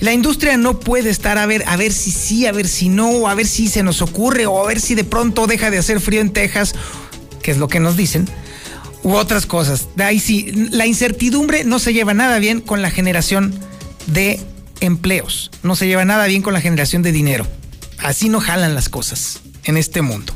[0.00, 3.28] La industria no puede estar a ver, a ver si sí, a ver si no,
[3.28, 6.00] a ver si se nos ocurre, o a ver si de pronto deja de hacer
[6.00, 6.74] frío en Texas,
[7.42, 8.28] que es lo que nos dicen
[9.02, 9.88] u otras cosas.
[9.96, 13.54] De ahí sí, la incertidumbre no se lleva nada bien con la generación
[14.06, 14.40] de
[14.80, 17.46] empleos, no se lleva nada bien con la generación de dinero.
[17.98, 20.34] Así no jalan las cosas en este mundo.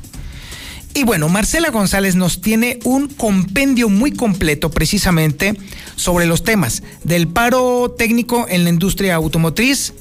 [0.94, 5.54] Y bueno, Marcela González nos tiene un compendio muy completo precisamente
[5.94, 9.92] sobre los temas del paro técnico en la industria automotriz,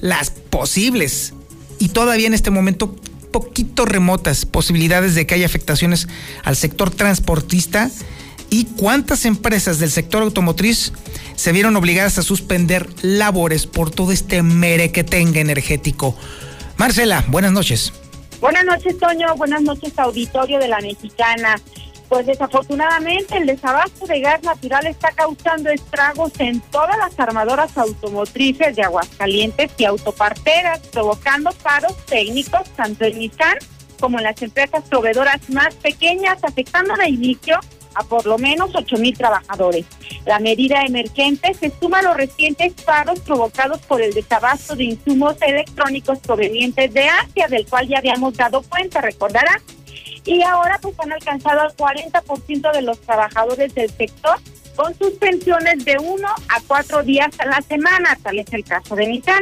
[0.00, 1.34] las posibles
[1.78, 2.96] y todavía en este momento
[3.38, 6.08] poquito remotas posibilidades de que haya afectaciones
[6.42, 7.90] al sector transportista
[8.50, 10.92] y cuántas empresas del sector automotriz
[11.36, 16.16] se vieron obligadas a suspender labores por todo este merequetengue energético.
[16.78, 17.92] Marcela, buenas noches.
[18.40, 19.36] Buenas noches, Toño.
[19.36, 21.60] Buenas noches, auditorio de la Mexicana.
[22.08, 28.76] Pues desafortunadamente el desabasto de gas natural está causando estragos en todas las armadoras automotrices
[28.76, 33.58] de Aguascalientes y autoparteras, provocando paros técnicos tanto en Nissan
[34.00, 37.58] como en las empresas proveedoras más pequeñas, afectando de inicio
[37.94, 39.84] a por lo menos 8 mil trabajadores.
[40.24, 45.36] La medida emergente se suma a los recientes paros provocados por el desabasto de insumos
[45.40, 49.60] electrónicos provenientes de Asia, del cual ya habíamos dado cuenta, recordará.
[50.28, 54.36] Y ahora pues han alcanzado al 40% de los trabajadores del sector
[54.76, 59.06] con suspensiones de uno a cuatro días a la semana, tal es el caso de
[59.06, 59.40] Nissan.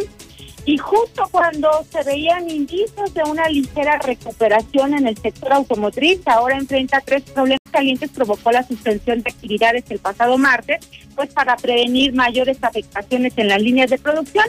[0.65, 6.57] Y justo cuando se veían indicios de una ligera recuperación en el sector automotriz, ahora
[6.57, 12.15] enfrenta tres problemas calientes, provocó la suspensión de actividades el pasado martes, pues para prevenir
[12.15, 14.47] mayores afectaciones en las líneas de producción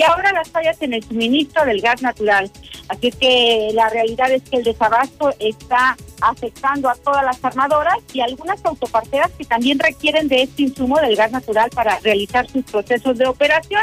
[0.00, 2.50] y ahora las fallas en el suministro del gas natural.
[2.88, 8.22] Así que la realidad es que el desabasto está afectando a todas las armadoras y
[8.22, 13.18] algunas autoparteras que también requieren de este insumo del gas natural para realizar sus procesos
[13.18, 13.82] de operación.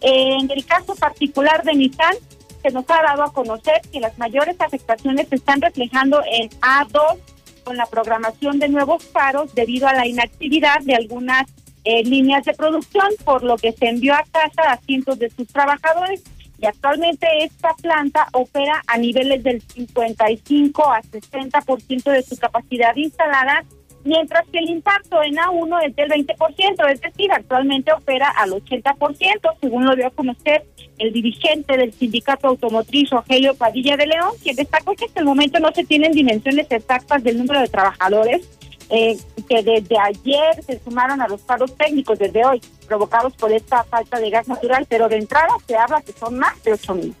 [0.00, 2.16] Eh, en el caso particular de Nissan,
[2.60, 7.18] se nos ha dado a conocer que las mayores afectaciones se están reflejando en A2
[7.62, 11.46] con la programación de nuevos paros debido a la inactividad de algunas
[11.84, 15.48] eh, líneas de producción, por lo que se envió a casa a cientos de sus
[15.48, 16.22] trabajadores.
[16.58, 23.64] Y actualmente esta planta opera a niveles del 55 a 60% de su capacidad instalada,
[24.04, 29.56] mientras que el impacto en A1 es del 20%, es decir, actualmente opera al 80%,
[29.60, 30.64] según lo dio a conocer
[30.98, 35.58] el dirigente del sindicato automotriz Rogelio Padilla de León, quien destacó que hasta el momento
[35.58, 38.48] no se tienen dimensiones exactas del número de trabajadores
[38.92, 43.84] eh, que desde ayer se sumaron a los paros técnicos desde hoy, provocados por esta
[43.84, 47.16] falta de gas natural, pero de entrada se habla que son más de 8 mil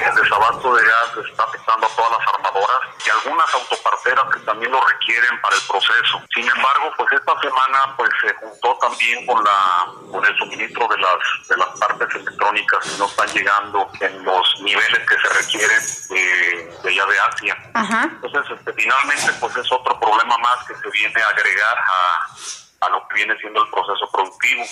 [0.00, 4.72] el desabasto de gas está afectando a todas las armadoras y algunas autoparteras que también
[4.72, 6.22] lo requieren para el proceso.
[6.34, 10.98] Sin embargo, pues esta semana pues se juntó también con la con el suministro de
[10.98, 15.82] las de las partes electrónicas que no están llegando en los niveles que se requieren
[16.10, 17.56] de, allá de Asia.
[18.04, 22.88] Entonces, este, finalmente pues es otro problema más que se viene a agregar a, a
[22.90, 24.64] lo que viene siendo el proceso productivo.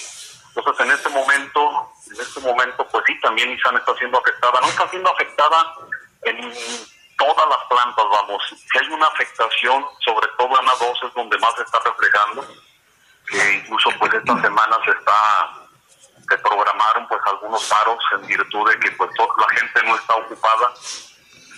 [0.59, 4.61] Entonces, en este momento, en este momento, pues sí, también Nissan está siendo afectada.
[4.61, 5.75] No está siendo afectada
[6.23, 6.53] en
[7.16, 8.42] todas las plantas, vamos.
[8.49, 12.44] Si hay una afectación, sobre todo en la 2 es donde más se está reflejando,
[13.29, 15.53] que incluso pues esta semana se está
[16.29, 20.75] se programaron pues algunos paros en virtud de que pues la gente no está ocupada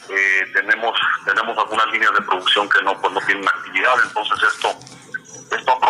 [0.08, 4.68] eh, tenemos tenemos algunas líneas de producción que no pues no tienen actividad entonces esto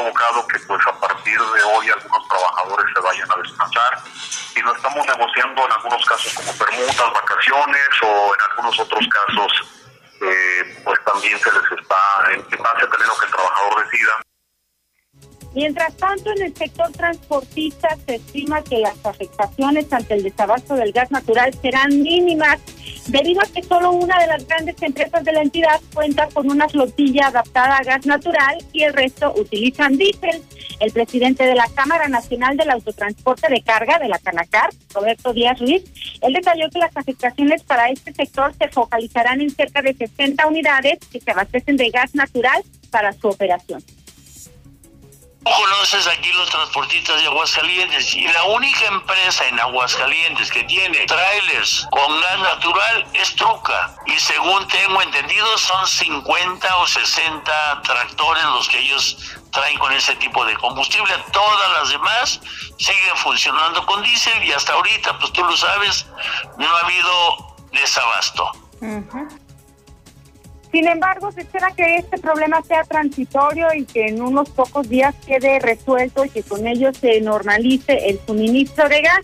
[0.00, 4.02] provocado que pues a partir de hoy algunos trabajadores se vayan a descansar
[4.56, 9.52] y lo estamos negociando en algunos casos como permutas, vacaciones o en algunos otros casos
[10.22, 14.29] eh, pues también se les está en base a tener lo que el trabajador decida.
[15.54, 20.92] Mientras tanto, en el sector transportista se estima que las afectaciones ante el desabasto del
[20.92, 22.60] gas natural serán mínimas
[23.08, 26.68] debido a que solo una de las grandes empresas de la entidad cuenta con una
[26.68, 30.42] flotilla adaptada a gas natural y el resto utilizan diésel.
[30.78, 35.58] El presidente de la Cámara Nacional del Autotransporte de Carga de la Canacar, Roberto Díaz
[35.58, 35.82] Ruiz,
[36.22, 40.98] él detalló que las afectaciones para este sector se focalizarán en cerca de 60 unidades
[41.12, 43.82] que se abastecen de gas natural para su operación
[45.44, 51.86] conoces aquí los transportistas de Aguascalientes y la única empresa en Aguascalientes que tiene trailers
[51.90, 58.68] con gas natural es Truca y según tengo entendido son 50 o 60 tractores los
[58.68, 59.16] que ellos
[59.50, 61.12] traen con ese tipo de combustible.
[61.32, 62.40] Todas las demás
[62.78, 66.06] siguen funcionando con diésel y hasta ahorita, pues tú lo sabes,
[66.58, 68.52] no ha habido desabasto.
[70.72, 75.14] Sin embargo, se espera que este problema sea transitorio y que en unos pocos días
[75.26, 79.20] quede resuelto y que con ello se normalice el suministro de gas.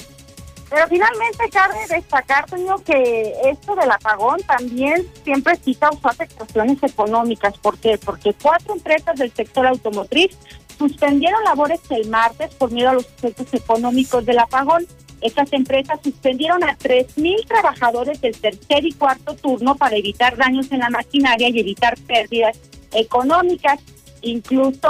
[0.69, 7.57] Pero finalmente cabe destacar, Toño, que esto del apagón también siempre sí causó afectaciones económicas.
[7.59, 7.99] ¿Por qué?
[8.05, 10.37] Porque cuatro empresas del sector automotriz
[10.77, 14.87] suspendieron labores el martes por miedo a los efectos económicos del apagón.
[15.21, 20.81] Estas empresas suspendieron a 3.000 trabajadores del tercer y cuarto turno para evitar daños en
[20.81, 22.59] la maquinaria y evitar pérdidas
[22.93, 23.81] económicas.
[24.23, 24.89] Incluso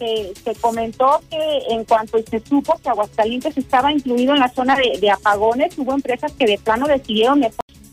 [0.00, 4.76] eh, se, comentó que en cuanto se supo que Aguascalientes estaba incluido en la zona
[4.76, 7.44] de, apagones, hubo empresas que de plano decidieron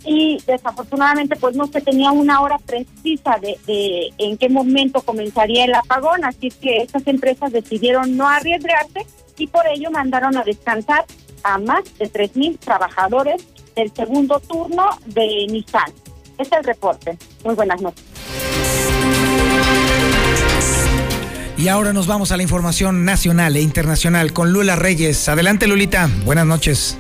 [0.06, 5.66] y desafortunadamente pues no se tenía una hora precisa de, de en qué momento comenzaría
[5.66, 9.06] el apagón, así que estas empresas decidieron no arriesgarse
[9.38, 11.06] y por ello mandaron a descansar
[11.44, 15.92] a más de 3.000 trabajadores del segundo turno de Nissan.
[16.38, 17.18] Este es el reporte.
[17.44, 18.06] Muy buenas noches.
[21.58, 25.30] Y ahora nos vamos a la información nacional e internacional con Lula Reyes.
[25.30, 26.10] Adelante, Lulita.
[26.26, 26.98] Buenas noches.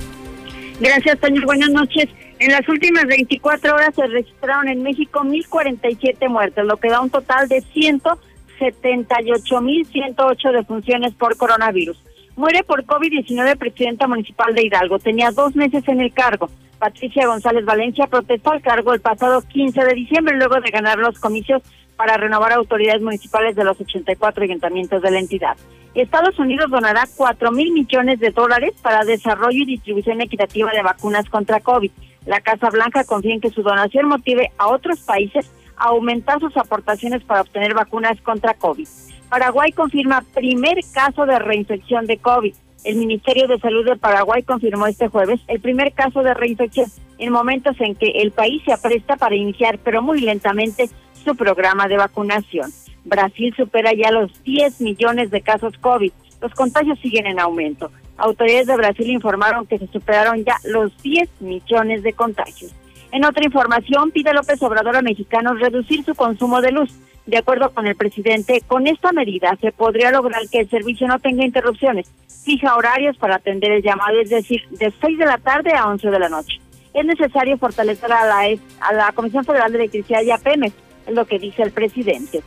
[0.80, 1.42] Gracias, Toño.
[1.46, 2.08] Buenas noches.
[2.38, 7.10] En las últimas 24 horas se registraron en México 1.047 muertes, lo que da un
[7.10, 11.98] total de 178.108 defunciones por coronavirus.
[12.36, 15.00] Muere por COVID-19 presidenta municipal de Hidalgo.
[15.00, 16.50] Tenía dos meses en el cargo.
[16.80, 21.20] Patricia González Valencia protestó al cargo el pasado 15 de diciembre luego de ganar los
[21.20, 21.62] comicios
[21.96, 25.56] para renovar autoridades municipales de los 84 ayuntamientos de la entidad.
[25.94, 31.30] Estados Unidos donará 4 mil millones de dólares para desarrollo y distribución equitativa de vacunas
[31.30, 31.92] contra COVID.
[32.26, 36.56] La Casa Blanca confía en que su donación motive a otros países a aumentar sus
[36.56, 38.88] aportaciones para obtener vacunas contra COVID.
[39.32, 42.54] Paraguay confirma primer caso de reinfección de COVID.
[42.84, 47.32] El Ministerio de Salud de Paraguay confirmó este jueves el primer caso de reinfección en
[47.32, 50.90] momentos en que el país se apresta para iniciar, pero muy lentamente,
[51.24, 52.74] su programa de vacunación.
[53.06, 56.12] Brasil supera ya los 10 millones de casos COVID.
[56.42, 57.90] Los contagios siguen en aumento.
[58.18, 62.76] Autoridades de Brasil informaron que se superaron ya los 10 millones de contagios.
[63.12, 66.92] En otra información, pide López Obrador a mexicanos reducir su consumo de luz.
[67.26, 71.20] De acuerdo con el presidente, con esta medida se podría lograr que el servicio no
[71.20, 72.10] tenga interrupciones.
[72.46, 76.10] Fija horarios para atender el llamado, es decir, de 6 de la tarde a 11
[76.10, 76.60] de la noche.
[76.94, 80.74] Es necesario fortalecer a la, a la Comisión Federal de Electricidad y a Pemex
[81.06, 82.42] es lo que dice el presidente.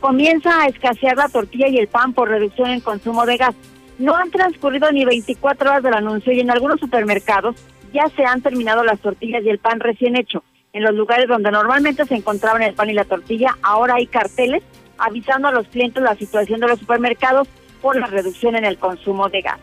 [0.00, 3.54] Comienza a escasear la tortilla y el pan por reducción en consumo de gas.
[3.98, 7.56] No han transcurrido ni 24 horas del anuncio y en algunos supermercados
[7.92, 10.42] ya se han terminado las tortillas y el pan recién hecho.
[10.72, 14.62] En los lugares donde normalmente se encontraban el pan y la tortilla, ahora hay carteles
[14.98, 17.48] avisando a los clientes la situación de los supermercados
[17.80, 19.58] por la reducción en el consumo de gas.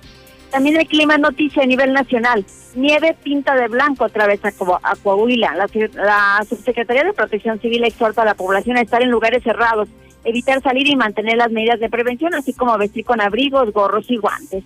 [0.51, 2.45] También el clima noticia a nivel nacional.
[2.75, 5.53] Nieve pinta de blanco otra vez a, Coahuila.
[5.55, 9.89] La, la Subsecretaría de Protección Civil exhorta a la población a estar en lugares cerrados,
[10.23, 14.17] evitar salir y mantener las medidas de prevención, así como vestir con abrigos, gorros y
[14.17, 14.63] guantes.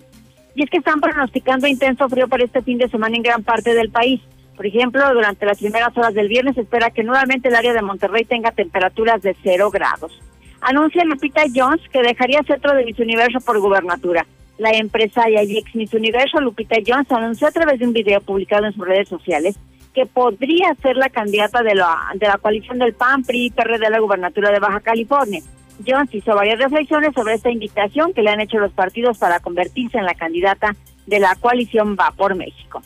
[0.54, 3.74] Y es que están pronosticando intenso frío para este fin de semana en gran parte
[3.74, 4.20] del país.
[4.56, 7.82] Por ejemplo, durante las primeras horas del viernes se espera que nuevamente el área de
[7.82, 10.12] Monterrey tenga temperaturas de cero grados.
[10.60, 14.26] Anuncia Lupita Jones que dejaría centro de Miss Universo por gubernatura.
[14.58, 18.66] La empresaria y ex Miss Universo Lupita Jones anunció a través de un video publicado
[18.66, 19.58] en sus redes sociales
[19.94, 23.78] que podría ser la candidata de la, de la coalición del PAN, PRI y PRD
[23.78, 25.40] de la gubernatura de Baja California.
[25.86, 29.98] Jones hizo varias reflexiones sobre esta invitación que le han hecho los partidos para convertirse
[29.98, 30.74] en la candidata
[31.06, 32.82] de la coalición Va por México.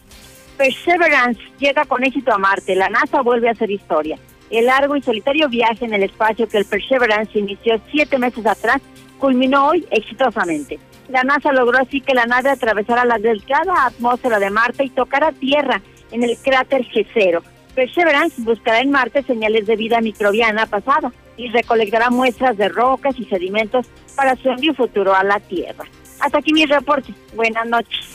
[0.56, 2.76] Perseverance llega con éxito a Marte.
[2.76, 4.18] La NASA vuelve a hacer historia.
[4.50, 8.80] El largo y solitario viaje en el espacio que el Perseverance inició siete meses atrás
[9.18, 10.78] culminó hoy exitosamente.
[11.08, 15.32] La NASA logró así que la nave atravesara la delgada atmósfera de Marte y tocara
[15.32, 15.82] tierra
[16.12, 17.42] en el cráter G0.
[17.74, 23.24] Perseverance buscará en Marte señales de vida microbiana pasada y recolectará muestras de rocas y
[23.24, 25.84] sedimentos para su envío futuro a la Tierra.
[26.20, 27.12] Hasta aquí mi reporte.
[27.34, 28.14] Buenas noches.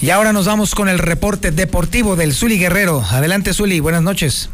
[0.00, 3.02] Y ahora nos vamos con el reporte deportivo del Zuli Guerrero.
[3.10, 3.80] Adelante, Zuli.
[3.80, 4.48] Buenas noches.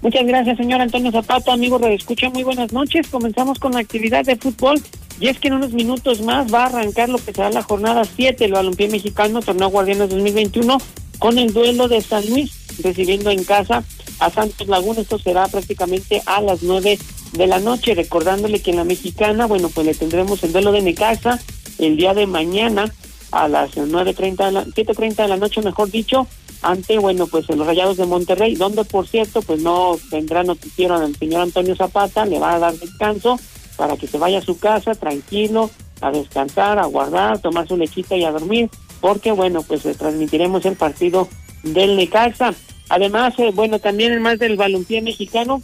[0.00, 1.52] Muchas gracias, señor Antonio Zapata.
[1.52, 3.08] Amigo de Escucha, muy buenas noches.
[3.08, 4.80] Comenzamos con la actividad de fútbol.
[5.20, 8.04] Y es que en unos minutos más va a arrancar lo que será la jornada
[8.04, 10.78] 7 del Balompié Mexicano, Torneo Guardianes 2021,
[11.18, 12.52] con el duelo de San Luis,
[12.82, 13.84] recibiendo en casa
[14.18, 15.02] a Santos Laguna.
[15.02, 16.98] Esto será prácticamente a las 9
[17.32, 17.94] de la noche.
[17.94, 21.38] Recordándole que en la mexicana, bueno, pues le tendremos el duelo de Necaxa
[21.78, 22.90] el día de mañana
[23.30, 26.26] a las 9.30 de la, 7.30 de la noche, mejor dicho,
[26.62, 31.14] ante, bueno, pues los Rayados de Monterrey, donde por cierto, pues no tendrá noticiero al
[31.14, 33.38] señor Antonio Zapata, le va a dar descanso
[33.80, 35.70] para que se vaya a su casa tranquilo,
[36.02, 38.68] a descansar, a guardar, tomar su lechita y a dormir,
[39.00, 41.28] porque bueno, pues le transmitiremos el partido
[41.62, 42.52] del Necaxa.
[42.90, 45.62] Además, eh, bueno, también en más del balompié mexicano,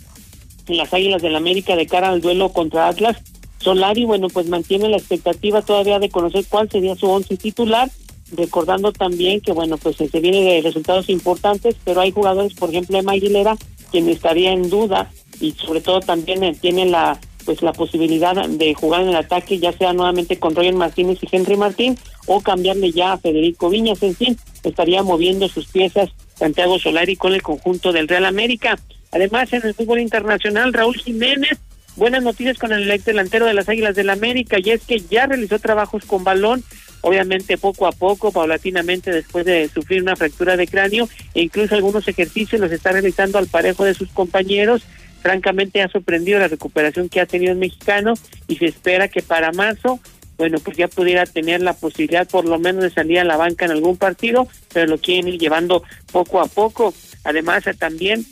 [0.67, 3.19] las Águilas del América de cara al duelo contra Atlas,
[3.59, 7.91] Solari, bueno, pues mantiene la expectativa todavía de conocer cuál sería su once titular,
[8.33, 12.97] recordando también que, bueno, pues se viene de resultados importantes, pero hay jugadores, por ejemplo,
[12.97, 13.59] Emma Aguilera,
[13.91, 18.75] quien estaría en duda y sobre todo también eh, tiene la pues la posibilidad de
[18.75, 22.93] jugar en el ataque, ya sea nuevamente con Roger Martínez y Henry Martín, o cambiarle
[22.93, 27.93] ya a Federico Viñas, en fin, estaría moviendo sus piezas Santiago Solari con el conjunto
[27.93, 28.79] del Real América.
[29.13, 31.59] Además, en el fútbol internacional, Raúl Jiménez,
[31.95, 35.27] buenas noticias con el ex delantero de las Águilas del América, y es que ya
[35.27, 36.63] realizó trabajos con balón,
[37.01, 42.07] obviamente poco a poco, paulatinamente, después de sufrir una fractura de cráneo, e incluso algunos
[42.09, 44.83] ejercicios los está realizando al parejo de sus compañeros,
[45.27, 48.15] francamente ha sorprendido la recuperación que ha tenido el mexicano
[48.47, 49.99] y se espera que para marzo,
[50.39, 53.65] bueno, pues ya pudiera tener la posibilidad por lo menos de salir a la banca
[53.65, 56.95] en algún partido, pero lo quieren ir llevando poco a poco.
[57.25, 58.25] Además, también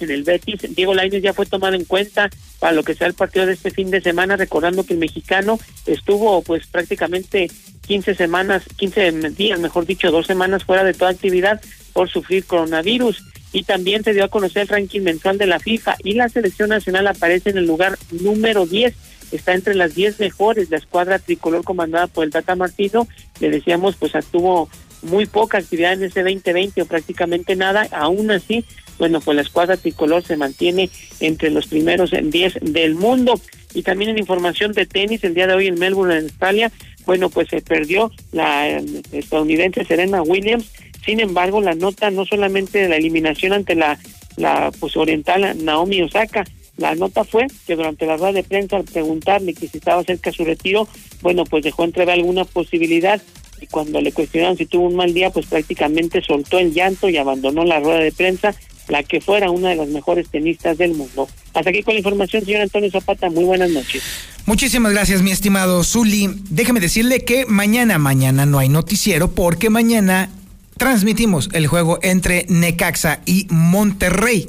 [0.00, 3.14] en el Betis, Diego Lainez ya fue tomado en cuenta para lo que sea el
[3.14, 7.50] partido de este fin de semana, recordando que el mexicano estuvo pues prácticamente
[7.86, 11.60] 15 semanas, 15 días, mejor dicho, dos semanas fuera de toda actividad
[11.92, 13.22] por sufrir coronavirus
[13.52, 16.70] y también se dio a conocer el ranking mensual de la FIFA y la selección
[16.70, 18.94] nacional aparece en el lugar número 10
[19.32, 20.70] está entre las 10 mejores.
[20.70, 23.08] La escuadra tricolor comandada por el Tata Martino
[23.40, 24.68] le decíamos pues tuvo
[25.02, 27.88] muy poca actividad en ese 2020 o prácticamente nada.
[27.92, 28.64] Aún así
[28.98, 30.90] bueno pues la escuadra tricolor se mantiene
[31.20, 33.40] entre los primeros 10 del mundo
[33.74, 36.72] y también en información de tenis el día de hoy en Melbourne en Australia
[37.06, 40.70] bueno pues se perdió la eh, estadounidense Serena Williams
[41.04, 43.98] sin embargo, la nota no solamente de la eliminación ante la,
[44.36, 46.44] la pues, oriental Naomi Osaka,
[46.76, 50.32] la nota fue que durante la rueda de prensa al preguntarle que si estaba cerca
[50.32, 50.88] su retiro,
[51.20, 53.20] bueno, pues dejó entrever alguna posibilidad
[53.60, 57.16] y cuando le cuestionaron si tuvo un mal día, pues prácticamente soltó el llanto y
[57.16, 58.54] abandonó la rueda de prensa,
[58.88, 61.28] la que fuera una de las mejores tenistas del mundo.
[61.54, 63.28] Hasta aquí con la información, señor Antonio Zapata.
[63.30, 64.02] Muy buenas noches.
[64.46, 66.30] Muchísimas gracias, mi estimado Zuli.
[66.50, 70.30] Déjeme decirle que mañana, mañana no hay noticiero porque mañana
[70.78, 74.48] transmitimos el juego entre Necaxa y Monterrey.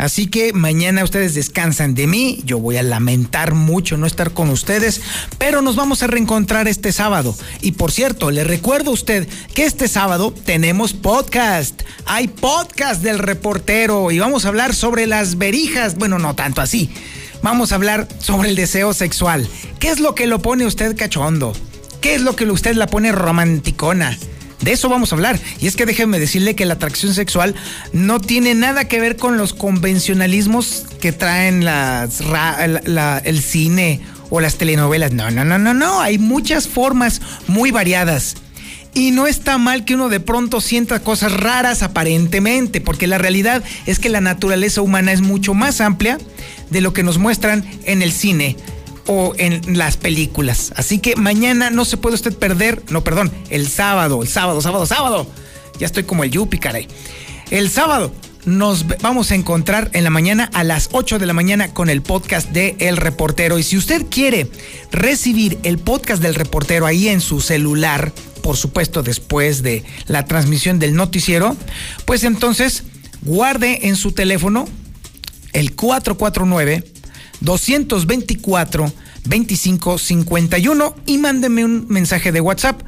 [0.00, 2.40] Así que mañana ustedes descansan de mí.
[2.46, 5.02] Yo voy a lamentar mucho no estar con ustedes,
[5.36, 7.36] pero nos vamos a reencontrar este sábado.
[7.60, 11.82] Y por cierto, le recuerdo a usted que este sábado tenemos podcast.
[12.06, 15.96] Hay podcast del reportero y vamos a hablar sobre las verijas.
[15.96, 16.88] Bueno, no tanto así.
[17.42, 19.46] Vamos a hablar sobre el deseo sexual.
[19.80, 21.52] ¿Qué es lo que lo pone usted cachondo?
[22.00, 24.16] ¿Qué es lo que usted la pone romanticona?
[24.62, 25.38] De eso vamos a hablar.
[25.60, 27.54] Y es que déjenme decirle que la atracción sexual
[27.92, 35.12] no tiene nada que ver con los convencionalismos que traen el cine o las telenovelas.
[35.12, 36.00] No, no, no, no, no.
[36.00, 38.36] Hay muchas formas muy variadas.
[38.92, 43.62] Y no está mal que uno de pronto sienta cosas raras aparentemente, porque la realidad
[43.86, 46.18] es que la naturaleza humana es mucho más amplia
[46.70, 48.56] de lo que nos muestran en el cine
[49.06, 50.72] o en las películas.
[50.76, 54.86] Así que mañana no se puede usted perder, no, perdón, el sábado, el sábado, sábado,
[54.86, 55.26] sábado.
[55.78, 56.88] Ya estoy como el Yupi, caray.
[57.50, 58.12] El sábado
[58.44, 62.02] nos vamos a encontrar en la mañana a las 8 de la mañana con el
[62.02, 63.58] podcast de El Reportero.
[63.58, 64.50] Y si usted quiere
[64.90, 70.78] recibir el podcast del reportero ahí en su celular, por supuesto después de la transmisión
[70.78, 71.56] del noticiero,
[72.04, 72.84] pues entonces
[73.22, 74.66] guarde en su teléfono
[75.52, 76.84] el 449
[77.40, 78.92] 224
[79.24, 82.82] 2551 y mándeme un mensaje de WhatsApp.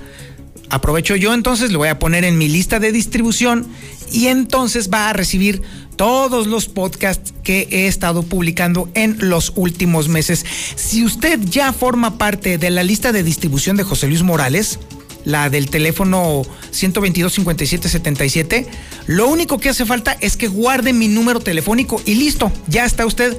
[0.70, 3.66] Aprovecho yo entonces, lo voy a poner en mi lista de distribución
[4.10, 5.62] y entonces va a recibir
[5.96, 10.44] todos los podcasts que he estado publicando en los últimos meses.
[10.76, 14.78] Si usted ya forma parte de la lista de distribución de José Luis Morales,
[15.24, 18.66] la del teléfono 122 57 77,
[19.06, 23.06] lo único que hace falta es que guarde mi número telefónico y listo, ya está
[23.06, 23.36] usted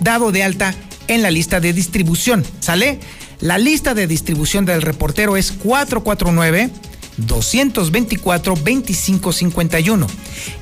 [0.00, 0.74] dado de alta
[1.08, 2.44] en la lista de distribución.
[2.60, 3.00] ¿Sale?
[3.40, 6.70] La lista de distribución del reportero es 449
[7.16, 10.06] 224 2551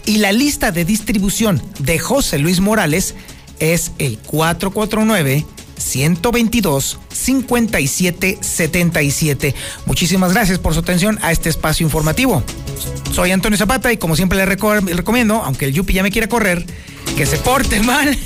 [0.07, 3.15] y la lista de distribución de José Luis Morales
[3.59, 5.47] es el 449
[5.79, 9.55] 122 5777.
[9.87, 12.43] Muchísimas gracias por su atención a este espacio informativo.
[13.13, 16.67] Soy Antonio Zapata y como siempre le recomiendo, aunque el Yupi ya me quiera correr,
[17.17, 18.17] que se porte mal,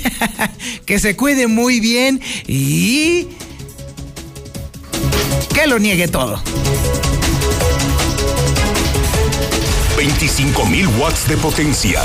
[0.85, 3.27] que se cuide muy bien y
[5.53, 6.41] que lo niegue todo.
[9.97, 12.01] 25 mil watts de potencia.